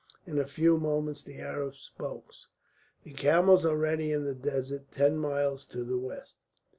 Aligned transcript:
In 0.25 0.39
a 0.39 0.47
few 0.47 0.77
moments 0.77 1.23
the 1.23 1.37
Arab 1.37 1.75
spoke: 1.75 2.33
"The 3.03 3.13
camels 3.13 3.65
are 3.67 3.77
ready 3.77 4.11
in 4.11 4.23
the 4.23 4.33
desert, 4.33 4.91
ten 4.91 5.15
miles 5.15 5.63
to 5.67 5.83
the 5.83 5.99
west." 5.99 6.37